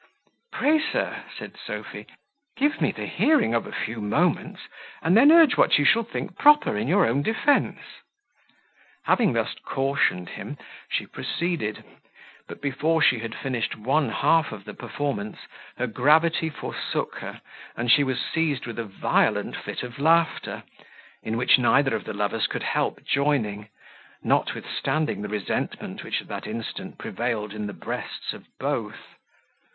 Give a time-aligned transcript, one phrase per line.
[0.51, 2.07] "Pray, sir," said Sophy,
[2.57, 4.61] "give me the hearing for a few moments,
[4.99, 7.77] and then urge what you shall think proper in your own defence."
[9.03, 10.57] Having thus cautioned him,
[10.89, 11.83] she proceeded;
[12.47, 15.37] but before she had finished one half of the performance,
[15.77, 17.39] her gravity forsook her,
[17.77, 20.63] and she was seized with a violent fit of laughter,
[21.21, 23.69] in which neither of the lovers could help joining,
[24.23, 29.03] notwithstanding the resentment which at that instant prevailed in the breasts of both.